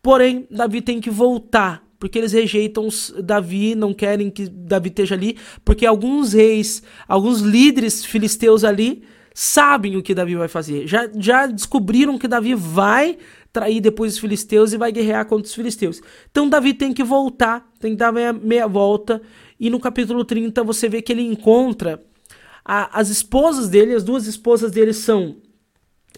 Porém, 0.03 0.47
Davi 0.51 0.81
tem 0.81 1.01
que 1.01 1.11
voltar, 1.11 1.83
porque 1.99 2.19
eles 2.19 2.33
rejeitam 2.33 2.89
Davi, 3.23 3.75
não 3.75 3.95
querem 3.95 4.31
que 4.31 4.49
Davi 4.49 4.91
esteja 4.91 5.15
ali, 5.15 5.37
porque 5.65 5.87
alguns 5.87 6.35
reis, 6.35 6.83
alguns 7.09 7.41
líderes 7.41 8.05
filisteus 8.05 8.65
ali 8.65 9.03
sabem 9.35 9.97
o 9.97 10.03
que 10.03 10.15
Davi 10.15 10.37
vai 10.37 10.47
fazer. 10.47 10.87
Já, 10.87 11.11
já 11.19 11.47
descobriram 11.49 12.17
que 12.17 12.29
Davi 12.29 12.55
vai 12.55 13.19
trair 13.53 13.81
depois 13.81 14.15
os 14.15 14.19
filisteus 14.21 14.73
e 14.73 14.79
vai 14.79 14.93
guerrear 14.93 15.27
contra 15.27 15.47
os 15.47 15.55
filisteus. 15.55 16.01
Então 16.31 16.49
Davi 16.49 16.73
tem 16.73 16.95
que 16.95 17.03
voltar, 17.03 17.69
tem 17.81 17.93
que 17.93 17.97
dar 17.97 18.13
meia, 18.13 18.33
meia 18.33 18.69
volta. 18.69 19.21
E 19.59 19.69
no 19.69 19.81
capítulo 19.81 20.25
30 20.25 20.63
você 20.63 20.89
vê 20.89 21.03
que 21.03 21.13
ele 21.13 21.23
encontra 21.23 22.01
a, 22.65 22.99
as 22.99 23.11
esposas 23.11 23.69
dele, 23.69 23.95
as 23.95 24.05
duas 24.05 24.27
esposas 24.27 24.71
dele 24.71 24.93
são 24.93 25.37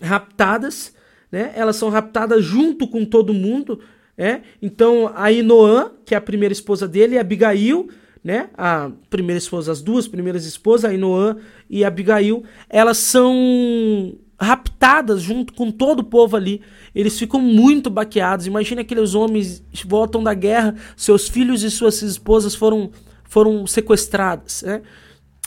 raptadas, 0.00 0.94
né? 1.32 1.52
Elas 1.56 1.76
são 1.76 1.88
raptadas 1.88 2.44
junto 2.44 2.86
com 2.86 3.04
todo 3.04 3.32
mundo, 3.32 3.80
né? 4.16 4.42
Então 4.60 5.10
a 5.14 5.32
Inoã, 5.32 5.90
que 6.04 6.14
é 6.14 6.18
a 6.18 6.20
primeira 6.20 6.52
esposa 6.52 6.86
dele, 6.86 7.14
e 7.14 7.18
Abigail, 7.18 7.88
né? 8.26 8.50
A 8.58 8.90
primeira 9.08 9.38
esposa, 9.38 9.70
as 9.70 9.80
duas 9.80 10.08
primeiras 10.08 10.44
esposas, 10.44 10.90
a 10.90 10.92
Inoã 10.92 11.36
e 11.70 11.84
Abigail, 11.84 12.42
elas 12.68 12.96
são 12.96 14.18
raptadas 14.36 15.22
junto 15.22 15.52
com 15.52 15.70
todo 15.70 16.00
o 16.00 16.04
povo 16.04 16.36
ali. 16.36 16.60
Eles 16.92 17.16
ficam 17.16 17.40
muito 17.40 17.88
baqueados. 17.88 18.48
Imagina 18.48 18.80
aqueles 18.80 19.14
homens 19.14 19.62
voltam 19.86 20.24
da 20.24 20.34
guerra, 20.34 20.74
seus 20.96 21.28
filhos 21.28 21.62
e 21.62 21.70
suas 21.70 22.02
esposas 22.02 22.56
foram 22.56 22.90
foram 23.22 23.64
sequestrados, 23.64 24.62
né? 24.62 24.82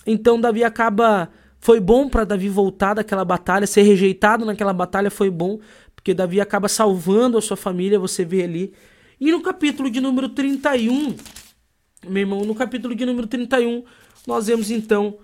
Então 0.07 0.39
Davi 0.39 0.63
acaba. 0.63 1.29
Foi 1.59 1.81
bom 1.81 2.07
para 2.07 2.23
Davi 2.23 2.47
voltar 2.47 2.93
daquela 2.93 3.25
batalha, 3.25 3.67
ser 3.67 3.81
rejeitado 3.81 4.45
naquela 4.45 4.71
batalha 4.71 5.11
foi 5.11 5.29
bom, 5.29 5.59
porque 5.93 6.13
Davi 6.13 6.39
acaba 6.39 6.69
salvando 6.69 7.37
a 7.37 7.41
sua 7.41 7.57
família, 7.57 7.99
você 7.99 8.23
vê 8.23 8.43
ali. 8.43 8.73
E 9.19 9.29
no 9.33 9.41
capítulo 9.41 9.91
de 9.91 9.99
número 9.99 10.29
31, 10.29 11.13
meu 12.07 12.21
irmão, 12.21 12.41
no 12.41 12.55
capítulo 12.55 12.95
de 12.95 13.05
número 13.05 13.27
31, 13.27 13.83
nós 14.25 14.47
vemos 14.47 14.71
então 14.71 15.17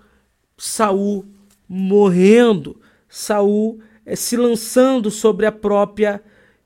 Saul 0.56 1.24
morrendo, 1.68 2.80
Saul 3.08 3.80
é, 4.04 4.14
se 4.14 4.36
lançando 4.36 5.10
sobre 5.10 5.46
a 5.46 5.52
própria 5.52 6.22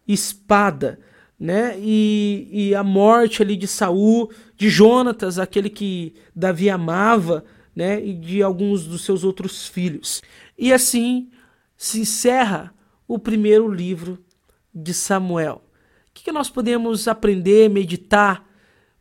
espada, 0.07 1.01
né? 1.39 1.75
E, 1.79 2.49
e 2.51 2.75
a 2.75 2.85
morte 2.85 3.43
ali 3.43 3.57
de 3.57 3.67
Saul, 3.67 4.31
de 4.57 4.69
Jonatas, 4.69 5.39
aquele 5.39 5.71
que 5.71 6.15
Davi 6.35 6.69
amava, 6.69 7.45
né, 7.75 8.05
e 8.05 8.13
de 8.13 8.43
alguns 8.43 8.85
dos 8.85 9.05
seus 9.05 9.25
outros 9.25 9.67
filhos. 9.67 10.23
E 10.59 10.73
assim 10.73 11.31
se 11.77 12.01
encerra 12.01 12.75
o 13.09 13.19
primeiro 13.19 13.73
livro 13.73 14.23
de 14.75 14.93
Samuel. 14.93 15.63
O 16.11 16.13
que, 16.13 16.25
que 16.25 16.33
nós 16.33 16.51
podemos 16.51 17.09
aprender, 17.09 17.71
meditar? 17.71 18.47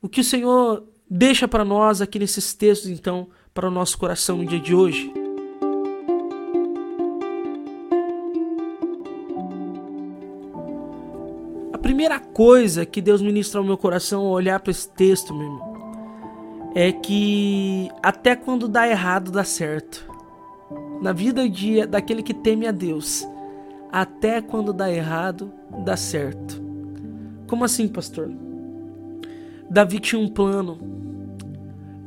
O 0.01 0.07
que 0.07 0.21
o 0.21 0.23
Senhor 0.23 0.87
deixa 1.09 1.47
para 1.47 1.65
nós 1.65 2.01
aqui 2.01 2.19
nesses 2.19 2.53
textos, 2.53 2.89
então, 2.89 3.27
para 3.53 3.67
o 3.67 3.71
nosso 3.71 3.97
coração 3.97 4.37
no 4.37 4.45
dia 4.45 4.59
de 4.59 4.75
hoje? 4.75 5.11
A 11.73 11.77
primeira 11.77 12.19
coisa 12.19 12.85
que 12.85 13.01
Deus 13.01 13.21
ministra 13.21 13.59
ao 13.59 13.65
meu 13.65 13.77
coração 13.77 14.21
ao 14.21 14.31
olhar 14.31 14.59
para 14.59 14.71
esse 14.71 14.87
texto, 14.89 15.33
meu 15.33 15.47
irmão, 15.47 15.69
é 16.75 16.91
que 16.91 17.89
até 18.03 18.35
quando 18.35 18.67
dá 18.67 18.87
errado 18.87 19.31
dá 19.31 19.43
certo. 19.43 20.07
Na 21.01 21.13
vida 21.13 21.49
de, 21.49 21.85
daquele 21.87 22.21
que 22.21 22.33
teme 22.33 22.67
a 22.67 22.71
Deus, 22.71 23.27
até 23.91 24.41
quando 24.41 24.71
dá 24.71 24.91
errado 24.91 25.51
dá 25.83 25.97
certo. 25.97 26.61
Como 27.47 27.63
assim, 27.63 27.87
pastor? 27.87 28.29
Davi 29.69 29.99
tinha 29.99 30.21
um 30.21 30.27
plano. 30.27 30.98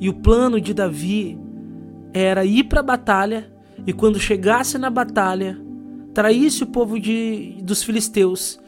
E 0.02 0.08
o 0.08 0.14
plano 0.14 0.60
de 0.60 0.74
Davi 0.74 1.38
era 2.12 2.44
ir 2.44 2.64
para 2.64 2.80
a 2.80 2.82
batalha 2.82 3.48
e 3.86 3.92
quando 3.92 4.18
chegasse 4.18 4.76
na 4.76 4.90
batalha, 4.90 5.56
traísse 6.12 6.64
o 6.64 6.66
povo 6.66 6.98
de, 6.98 7.58
dos 7.62 7.84
filisteus 7.84 8.58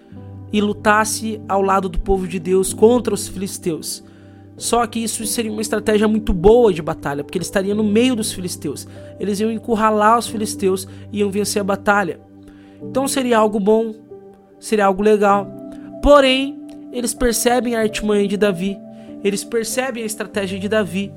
e 0.52 0.60
lutasse 0.60 1.40
ao 1.48 1.60
lado 1.60 1.88
do 1.88 1.98
povo 1.98 2.28
de 2.28 2.38
Deus 2.38 2.72
contra 2.72 3.12
os 3.12 3.26
filisteus. 3.26 4.04
Só 4.56 4.86
que 4.86 5.00
isso 5.00 5.26
seria 5.26 5.50
uma 5.50 5.60
estratégia 5.60 6.06
muito 6.06 6.32
boa 6.32 6.72
de 6.72 6.80
batalha, 6.80 7.24
porque 7.24 7.36
ele 7.36 7.44
estaria 7.44 7.74
no 7.74 7.82
meio 7.82 8.14
dos 8.14 8.32
filisteus. 8.32 8.86
Eles 9.18 9.40
iam 9.40 9.50
encurralar 9.50 10.16
os 10.16 10.28
filisteus 10.28 10.86
e 11.10 11.18
iam 11.18 11.32
vencer 11.32 11.60
a 11.60 11.64
batalha. 11.64 12.20
Então 12.80 13.08
seria 13.08 13.38
algo 13.38 13.58
bom, 13.58 13.92
seria 14.60 14.86
algo 14.86 15.02
legal. 15.02 15.48
Porém, 16.00 16.62
eles 16.92 17.12
percebem 17.12 17.74
a 17.74 17.80
artimanha 17.80 18.28
de 18.28 18.36
Davi, 18.36 18.78
eles 19.24 19.42
percebem 19.42 20.02
a 20.02 20.06
estratégia 20.06 20.58
de 20.58 20.68
Davi 20.68 21.12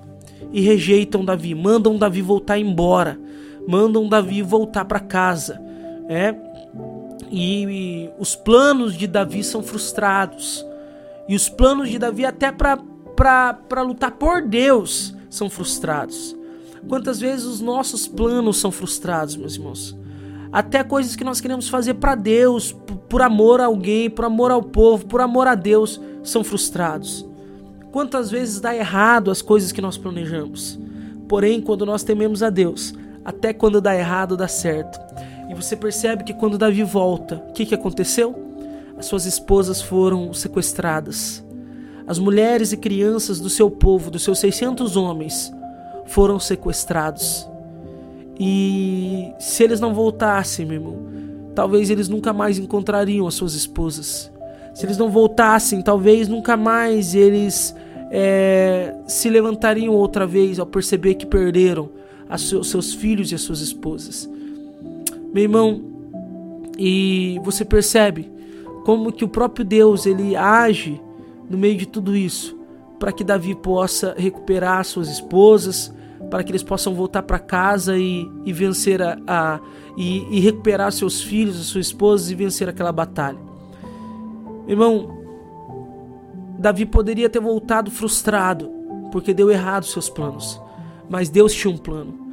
e 0.51 0.61
rejeitam 0.61 1.25
Davi, 1.25 1.53
mandam 1.53 1.97
Davi 1.97 2.21
voltar 2.21 2.57
embora, 2.57 3.19
mandam 3.67 4.07
Davi 4.07 4.41
voltar 4.41 4.85
para 4.85 4.99
casa, 4.99 5.61
é? 6.07 6.33
E, 7.29 7.63
e 7.65 8.09
os 8.17 8.35
planos 8.35 8.95
de 8.95 9.05
Davi 9.05 9.43
são 9.43 9.61
frustrados. 9.61 10.65
E 11.27 11.35
os 11.35 11.49
planos 11.49 11.89
de 11.89 11.99
Davi 11.99 12.25
até 12.25 12.49
para 12.51 13.81
lutar 13.81 14.11
por 14.11 14.41
Deus 14.41 15.13
são 15.29 15.49
frustrados. 15.49 16.33
Quantas 16.87 17.19
vezes 17.19 17.45
os 17.45 17.59
nossos 17.59 18.07
planos 18.07 18.57
são 18.57 18.71
frustrados, 18.71 19.35
meus 19.35 19.55
irmãos? 19.55 19.97
Até 20.49 20.81
coisas 20.81 21.17
que 21.17 21.25
nós 21.25 21.41
queremos 21.41 21.67
fazer 21.67 21.95
para 21.95 22.15
Deus, 22.15 22.73
por 23.09 23.21
amor 23.21 23.59
a 23.59 23.65
alguém, 23.65 24.09
por 24.09 24.23
amor 24.23 24.51
ao 24.51 24.63
povo, 24.63 25.05
por 25.05 25.19
amor 25.19 25.47
a 25.47 25.55
Deus, 25.55 25.99
são 26.23 26.45
frustrados. 26.45 27.27
Quantas 27.98 28.30
vezes 28.30 28.60
dá 28.60 28.75
errado 28.75 29.32
as 29.32 29.42
coisas 29.42 29.72
que 29.72 29.82
nós 29.82 29.98
planejamos? 29.98 30.80
Porém, 31.27 31.60
quando 31.60 31.84
nós 31.84 32.04
tememos 32.04 32.44
a 32.44 32.51
Deus, 32.51 32.94
até 33.25 33.51
quando 33.51 33.82
dá 33.82 33.96
errado, 33.96 34.38
dá 34.38 34.48
certo. 34.48 35.00
E 35.50 35.56
você 35.56 35.75
percebe 35.75 36.24
que 36.24 36.36
quando 36.36 36.60
Davi 36.60 36.84
volta, 36.84 37.44
o 37.50 37.54
que, 37.54 37.66
que 37.66 37.74
aconteceu? 37.74 38.36
As 39.00 39.08
suas 39.08 39.25
esposas 39.25 39.82
foram 39.82 40.32
sequestradas. 40.32 41.44
As 42.06 42.20
mulheres 42.20 42.72
e 42.72 42.77
crianças 42.77 43.39
do 43.39 43.50
seu 43.50 43.68
povo, 43.68 44.12
dos 44.12 44.22
seus 44.22 44.38
600 44.38 44.96
homens, 44.96 45.51
foram 46.06 46.39
sequestrados. 46.39 47.50
E 48.39 49.34
se 49.39 49.63
eles 49.63 49.80
não 49.80 49.96
voltassem, 49.96 50.68
meu 50.68 50.75
irmão, 50.75 51.00
talvez 51.56 51.89
eles 51.89 52.08
nunca 52.08 52.32
mais 52.32 52.60
encontrariam 52.60 53.27
as 53.27 53.34
suas 53.34 53.56
esposas. 53.56 54.32
Se 54.75 54.86
eles 54.86 55.00
não 55.00 55.10
voltassem, 55.10 55.82
talvez 55.82 56.27
nunca 56.27 56.56
mais 56.56 57.16
eles 57.16 57.74
é, 58.11 58.95
se 59.07 59.29
levantariam 59.29 59.93
outra 59.93 60.25
vez 60.25 60.59
ao 60.59 60.65
perceber 60.65 61.15
que 61.15 61.25
perderam 61.25 61.89
os 62.29 62.69
seus 62.69 62.93
filhos 62.93 63.31
e 63.31 63.35
as 63.35 63.41
suas 63.41 63.61
esposas. 63.61 64.29
Meu 65.33 65.43
irmão, 65.43 65.81
e 66.77 67.39
você 67.43 67.65
percebe 67.65 68.31
como 68.85 69.11
que 69.11 69.25
o 69.25 69.27
próprio 69.27 69.65
Deus 69.65 70.05
ele 70.05 70.35
age 70.35 71.01
no 71.49 71.57
meio 71.57 71.77
de 71.77 71.85
tudo 71.85 72.15
isso, 72.15 72.57
para 72.99 73.11
que 73.11 73.23
Davi 73.23 73.55
possa 73.55 74.15
recuperar 74.17 74.83
suas 74.85 75.09
esposas, 75.09 75.93
para 76.29 76.43
que 76.43 76.51
eles 76.51 76.63
possam 76.63 76.93
voltar 76.93 77.23
para 77.23 77.39
casa 77.39 77.97
e, 77.97 78.29
e 78.45 78.51
vencer 78.51 79.01
a, 79.01 79.17
a 79.27 79.59
e, 79.97 80.37
e, 80.37 80.39
recuperar 80.39 80.91
seus 80.91 81.21
filhos, 81.21 81.59
as 81.59 81.65
suas 81.67 81.87
esposas 81.87 82.29
e 82.29 82.35
vencer 82.35 82.69
aquela 82.69 82.91
batalha. 82.91 83.39
Irmão, 84.67 85.16
Davi 86.57 86.85
poderia 86.85 87.29
ter 87.29 87.39
voltado 87.39 87.91
frustrado 87.91 88.71
porque 89.11 89.33
deu 89.33 89.49
errado 89.49 89.85
seus 89.85 90.09
planos, 90.09 90.61
mas 91.09 91.29
Deus 91.29 91.53
tinha 91.53 91.73
um 91.73 91.77
plano 91.77 92.27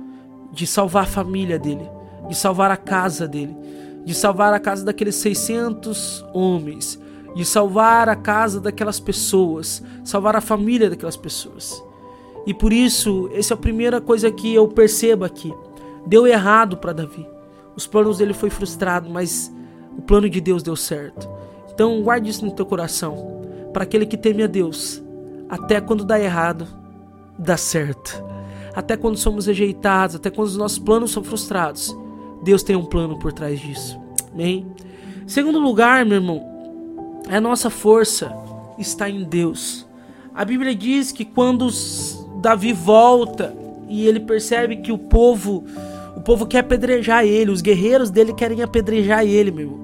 de 0.52 0.66
salvar 0.66 1.04
a 1.04 1.06
família 1.06 1.58
dele, 1.58 1.88
de 2.28 2.34
salvar 2.34 2.70
a 2.70 2.76
casa 2.76 3.28
dele, 3.28 3.56
de 4.04 4.14
salvar 4.14 4.52
a 4.54 4.58
casa 4.60 4.84
daqueles 4.84 5.16
600 5.16 6.24
homens, 6.32 6.98
de 7.34 7.44
salvar 7.44 8.08
a 8.08 8.16
casa 8.16 8.60
daquelas 8.60 9.00
pessoas, 9.00 9.82
salvar 10.04 10.36
a 10.36 10.40
família 10.40 10.88
daquelas 10.88 11.16
pessoas. 11.16 11.82
E 12.46 12.52
por 12.52 12.72
isso, 12.72 13.30
essa 13.32 13.54
é 13.54 13.56
a 13.56 13.58
primeira 13.58 14.00
coisa 14.00 14.30
que 14.30 14.54
eu 14.54 14.68
percebo 14.68 15.24
aqui. 15.24 15.52
Deu 16.06 16.26
errado 16.26 16.76
para 16.76 16.92
Davi. 16.92 17.26
Os 17.74 17.86
planos 17.86 18.18
dele 18.18 18.34
foi 18.34 18.50
frustrado, 18.50 19.10
mas 19.10 19.52
o 19.96 20.02
plano 20.02 20.28
de 20.28 20.40
Deus 20.40 20.62
deu 20.62 20.76
certo. 20.76 21.28
Então, 21.72 22.02
guarde 22.02 22.30
isso 22.30 22.44
no 22.44 22.52
teu 22.52 22.66
coração. 22.66 23.43
Para 23.74 23.82
aquele 23.82 24.06
que 24.06 24.16
teme 24.16 24.44
a 24.44 24.46
Deus, 24.46 25.02
até 25.48 25.80
quando 25.80 26.04
dá 26.04 26.18
errado, 26.18 26.66
dá 27.36 27.56
certo. 27.56 28.24
Até 28.72 28.96
quando 28.96 29.16
somos 29.16 29.46
rejeitados, 29.46 30.14
até 30.16 30.30
quando 30.30 30.46
os 30.46 30.56
nossos 30.56 30.78
planos 30.78 31.10
são 31.10 31.24
frustrados, 31.24 31.94
Deus 32.44 32.62
tem 32.62 32.76
um 32.76 32.84
plano 32.84 33.18
por 33.18 33.32
trás 33.32 33.60
disso. 33.60 34.00
Amém? 34.32 34.64
Segundo 35.26 35.58
lugar, 35.58 36.06
meu 36.06 36.18
irmão, 36.18 37.22
a 37.28 37.40
nossa 37.40 37.68
força 37.68 38.32
está 38.78 39.10
em 39.10 39.24
Deus. 39.24 39.84
A 40.32 40.44
Bíblia 40.44 40.74
diz 40.74 41.10
que 41.10 41.24
quando 41.24 41.68
Davi 42.40 42.72
volta 42.72 43.56
e 43.88 44.06
ele 44.06 44.20
percebe 44.20 44.76
que 44.76 44.92
o 44.92 44.98
povo, 44.98 45.64
o 46.16 46.20
povo 46.20 46.46
quer 46.46 46.60
apedrejar 46.60 47.24
ele, 47.24 47.50
os 47.50 47.60
guerreiros 47.60 48.08
dele 48.08 48.32
querem 48.32 48.62
apedrejar 48.62 49.24
ele, 49.24 49.50
meu. 49.50 49.83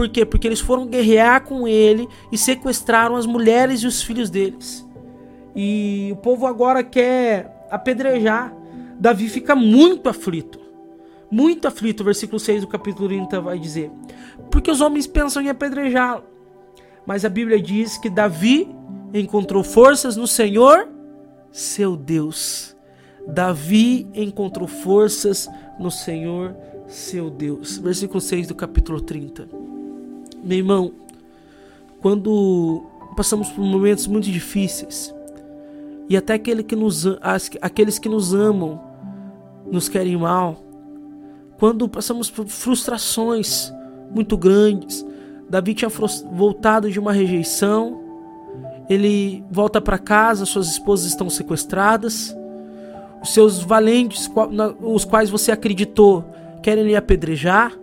Por 0.00 0.08
quê? 0.08 0.24
Porque 0.24 0.48
eles 0.48 0.60
foram 0.60 0.86
guerrear 0.86 1.44
com 1.44 1.68
ele 1.68 2.08
e 2.32 2.38
sequestraram 2.38 3.16
as 3.16 3.26
mulheres 3.26 3.82
e 3.82 3.86
os 3.86 4.02
filhos 4.02 4.30
deles. 4.30 4.82
E 5.54 6.08
o 6.10 6.16
povo 6.16 6.46
agora 6.46 6.82
quer 6.82 7.66
apedrejar. 7.70 8.50
Davi 8.98 9.28
fica 9.28 9.54
muito 9.54 10.08
aflito. 10.08 10.58
Muito 11.30 11.68
aflito, 11.68 12.02
versículo 12.02 12.40
6 12.40 12.62
do 12.62 12.66
capítulo 12.66 13.08
30 13.08 13.42
vai 13.42 13.58
dizer. 13.58 13.90
Porque 14.50 14.70
os 14.70 14.80
homens 14.80 15.06
pensam 15.06 15.42
em 15.42 15.50
apedrejá-lo. 15.50 16.24
Mas 17.04 17.26
a 17.26 17.28
Bíblia 17.28 17.60
diz 17.60 17.98
que 17.98 18.08
Davi 18.08 18.74
encontrou 19.12 19.62
forças 19.62 20.16
no 20.16 20.26
Senhor, 20.26 20.88
seu 21.52 21.94
Deus. 21.94 22.74
Davi 23.28 24.08
encontrou 24.14 24.66
forças 24.66 25.46
no 25.78 25.90
Senhor, 25.90 26.56
seu 26.88 27.28
Deus. 27.28 27.76
Versículo 27.76 28.18
6 28.18 28.46
do 28.46 28.54
capítulo 28.54 28.98
30. 28.98 29.69
Meu 30.42 30.58
irmão, 30.58 30.92
quando 32.00 32.84
passamos 33.16 33.48
por 33.50 33.62
momentos 33.62 34.06
muito 34.06 34.30
difíceis, 34.30 35.14
e 36.08 36.16
até 36.16 36.34
aquele 36.34 36.62
que 36.62 36.74
nos, 36.74 37.06
aqueles 37.60 37.98
que 37.98 38.08
nos 38.08 38.34
amam 38.34 38.80
nos 39.70 39.88
querem 39.88 40.16
mal, 40.16 40.64
quando 41.58 41.88
passamos 41.88 42.30
por 42.30 42.46
frustrações 42.46 43.72
muito 44.10 44.36
grandes, 44.36 45.06
Davi 45.48 45.74
tinha 45.74 45.90
voltado 46.32 46.90
de 46.90 46.98
uma 46.98 47.12
rejeição, 47.12 48.00
ele 48.88 49.44
volta 49.50 49.80
para 49.80 49.98
casa, 49.98 50.46
suas 50.46 50.68
esposas 50.68 51.06
estão 51.06 51.28
sequestradas, 51.30 52.34
os 53.22 53.34
seus 53.34 53.60
valentes, 53.60 54.30
os 54.80 55.04
quais 55.04 55.28
você 55.30 55.52
acreditou, 55.52 56.24
querem 56.62 56.84
lhe 56.84 56.96
apedrejar. 56.96 57.78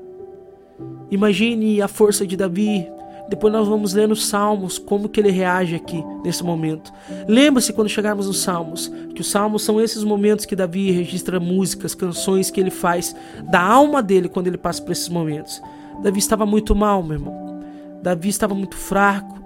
Imagine 1.11 1.81
a 1.81 1.87
força 1.87 2.25
de 2.25 2.35
Davi. 2.35 2.87
Depois 3.29 3.51
nós 3.51 3.67
vamos 3.67 3.93
ler 3.93 4.07
nos 4.07 4.25
Salmos 4.27 4.77
como 4.77 5.09
que 5.09 5.19
ele 5.19 5.31
reage 5.31 5.75
aqui 5.75 6.03
nesse 6.23 6.43
momento. 6.43 6.93
Lembre-se 7.27 7.73
quando 7.73 7.89
chegarmos 7.89 8.27
nos 8.27 8.39
Salmos, 8.39 8.91
que 9.13 9.19
os 9.19 9.29
Salmos 9.29 9.63
são 9.63 9.81
esses 9.81 10.03
momentos 10.03 10.45
que 10.45 10.55
Davi 10.55 10.91
registra 10.91 11.39
músicas, 11.39 11.93
canções 11.93 12.49
que 12.49 12.59
ele 12.59 12.71
faz 12.71 13.13
da 13.51 13.61
alma 13.61 14.01
dele 14.01 14.29
quando 14.29 14.47
ele 14.47 14.57
passa 14.57 14.81
por 14.81 14.93
esses 14.93 15.09
momentos. 15.09 15.61
Davi 16.01 16.19
estava 16.19 16.45
muito 16.45 16.73
mal, 16.73 17.03
meu 17.03 17.17
irmão. 17.17 17.61
Davi 18.01 18.29
estava 18.29 18.55
muito 18.55 18.77
fraco 18.77 19.37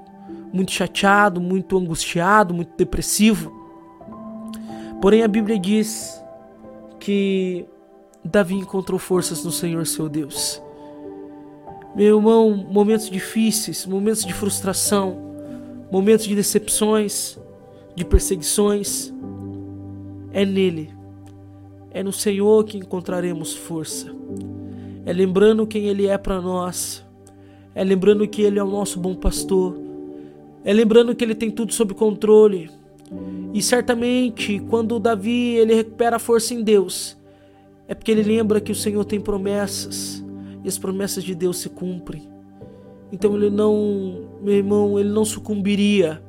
muito 0.51 0.71
chateado, 0.71 1.39
muito 1.39 1.77
angustiado, 1.77 2.53
muito 2.53 2.75
depressivo. 2.75 3.51
Porém, 5.01 5.23
a 5.23 5.27
Bíblia 5.27 5.57
diz 5.57 6.21
que 6.99 7.65
Davi 8.23 8.55
encontrou 8.55 8.99
forças 8.99 9.43
no 9.43 9.51
Senhor 9.51 9.87
seu 9.87 10.07
Deus. 10.09 10.61
Meu 11.93 12.17
irmão, 12.17 12.55
momentos 12.71 13.09
difíceis, 13.09 13.85
momentos 13.85 14.23
de 14.23 14.33
frustração, 14.33 15.17
momentos 15.91 16.25
de 16.25 16.33
decepções, 16.33 17.37
de 17.93 18.05
perseguições, 18.05 19.13
é 20.31 20.45
nele, 20.45 20.89
é 21.91 22.01
no 22.01 22.13
Senhor 22.13 22.63
que 22.63 22.77
encontraremos 22.77 23.53
força. 23.53 24.09
É 25.05 25.11
lembrando 25.11 25.67
quem 25.67 25.87
Ele 25.87 26.07
é 26.07 26.17
para 26.17 26.39
nós, 26.39 27.05
é 27.75 27.83
lembrando 27.83 28.25
que 28.25 28.41
Ele 28.41 28.57
é 28.57 28.63
o 28.63 28.69
nosso 28.69 28.97
bom 28.97 29.13
pastor, 29.13 29.77
é 30.63 30.71
lembrando 30.71 31.13
que 31.13 31.23
ele 31.23 31.35
tem 31.35 31.49
tudo 31.49 31.73
sob 31.73 31.93
controle. 31.93 32.69
E 33.53 33.61
certamente, 33.61 34.59
quando 34.69 34.99
Davi 34.99 35.55
ele 35.55 35.73
recupera 35.73 36.15
a 36.15 36.19
força 36.19 36.53
em 36.53 36.63
Deus, 36.63 37.17
é 37.87 37.95
porque 37.95 38.11
ele 38.11 38.23
lembra 38.23 38.61
que 38.61 38.71
o 38.71 38.75
Senhor 38.75 39.03
tem 39.03 39.19
promessas 39.19 40.23
e 40.63 40.67
as 40.67 40.77
promessas 40.77 41.23
de 41.23 41.35
Deus 41.35 41.57
se 41.57 41.69
cumprem. 41.69 42.29
Então 43.11 43.35
ele 43.35 43.49
não, 43.49 44.27
meu 44.41 44.55
irmão, 44.55 44.99
ele 44.99 45.09
não 45.09 45.25
sucumbiria, 45.25 46.21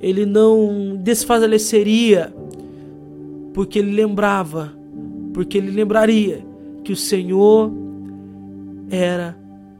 ele 0.00 0.26
não 0.26 0.96
desfaleceria, 1.02 2.34
porque 3.54 3.78
ele 3.78 3.92
lembrava, 3.92 4.72
porque 5.32 5.56
ele 5.56 5.70
lembraria 5.70 6.44
que 6.84 6.92
o 6.92 6.96
Senhor 6.96 7.72
era 8.90 9.36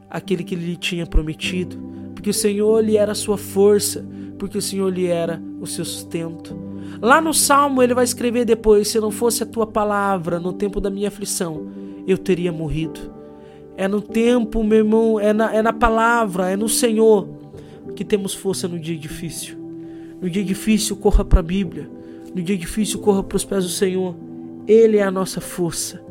aquele 0.09 0.43
que 0.43 0.55
lhe 0.55 0.75
tinha 0.75 1.05
prometido 1.05 1.87
porque 2.27 2.31
o 2.31 2.33
Senhor 2.41 2.83
lhe 2.83 2.97
era 2.97 3.13
a 3.13 3.15
sua 3.15 3.37
força, 3.37 4.05
porque 4.37 4.57
o 4.57 4.61
Senhor 4.61 4.89
lhe 4.89 5.05
era 5.05 5.41
o 5.61 5.65
seu 5.65 5.85
sustento. 5.85 6.57
Lá 7.01 7.21
no 7.21 7.33
Salmo 7.33 7.81
ele 7.81 7.93
vai 7.93 8.03
escrever 8.03 8.43
depois: 8.43 8.89
Se 8.89 8.99
não 8.99 9.11
fosse 9.11 9.43
a 9.43 9.45
tua 9.45 9.65
palavra 9.65 10.37
no 10.37 10.51
tempo 10.51 10.81
da 10.81 10.89
minha 10.89 11.07
aflição, 11.07 11.67
eu 12.05 12.17
teria 12.17 12.51
morrido. 12.51 12.99
É 13.77 13.87
no 13.87 14.01
tempo, 14.01 14.63
meu 14.63 14.79
irmão, 14.79 15.19
é 15.19 15.31
na, 15.31 15.53
é 15.53 15.61
na 15.61 15.71
palavra, 15.71 16.49
é 16.49 16.57
no 16.57 16.67
Senhor 16.67 17.29
que 17.95 18.03
temos 18.03 18.33
força 18.33 18.67
no 18.67 18.79
dia 18.79 18.97
difícil. 18.97 19.57
No 20.21 20.29
dia 20.29 20.43
difícil, 20.43 20.95
corra 20.95 21.23
para 21.23 21.39
a 21.39 21.43
Bíblia. 21.43 21.89
No 22.33 22.41
dia 22.41 22.57
difícil, 22.57 22.99
corra 22.99 23.23
para 23.23 23.35
os 23.35 23.45
pés 23.45 23.63
do 23.63 23.69
Senhor. 23.69 24.15
Ele 24.67 24.97
é 24.97 25.03
a 25.03 25.11
nossa 25.11 25.39
força. 25.39 26.01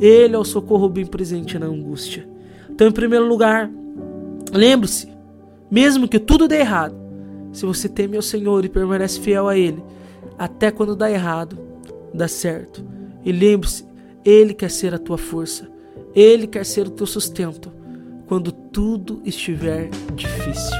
Ele 0.00 0.34
é 0.34 0.38
o 0.38 0.44
socorro 0.44 0.88
bem 0.88 1.04
presente 1.04 1.58
na 1.58 1.66
angústia. 1.66 2.28
Então, 2.70 2.86
em 2.86 2.92
primeiro 2.92 3.26
lugar, 3.26 3.70
lembre-se: 4.52 5.08
mesmo 5.70 6.08
que 6.08 6.18
tudo 6.18 6.48
dê 6.48 6.58
errado, 6.60 6.96
se 7.52 7.66
você 7.66 7.88
teme 7.88 8.16
ao 8.16 8.22
Senhor 8.22 8.64
e 8.64 8.68
permanece 8.68 9.20
fiel 9.20 9.48
a 9.48 9.56
Ele, 9.56 9.82
até 10.38 10.70
quando 10.70 10.96
dá 10.96 11.10
errado, 11.10 11.58
dá 12.14 12.28
certo. 12.28 12.84
E 13.24 13.32
lembre-se, 13.32 13.84
Ele 14.24 14.54
quer 14.54 14.70
ser 14.70 14.94
a 14.94 14.98
tua 14.98 15.18
força, 15.18 15.68
Ele 16.14 16.46
quer 16.46 16.64
ser 16.64 16.86
o 16.86 16.90
teu 16.90 17.06
sustento 17.06 17.72
quando 18.26 18.52
tudo 18.52 19.22
estiver 19.24 19.88
difícil. 20.14 20.76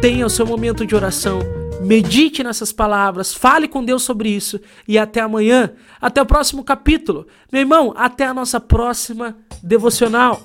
Tenha 0.00 0.26
o 0.26 0.30
seu 0.30 0.46
momento 0.46 0.86
de 0.86 0.94
oração, 0.94 1.40
medite 1.80 2.42
nessas 2.42 2.72
palavras, 2.72 3.32
fale 3.32 3.66
com 3.66 3.84
Deus 3.84 4.02
sobre 4.02 4.28
isso 4.28 4.60
e 4.86 4.98
até 4.98 5.20
amanhã, 5.20 5.72
até 6.00 6.20
o 6.20 6.26
próximo 6.26 6.62
capítulo. 6.62 7.26
Meu 7.50 7.62
irmão, 7.62 7.92
até 7.96 8.26
a 8.26 8.34
nossa 8.34 8.60
próxima 8.60 9.36
devocional. 9.62 10.42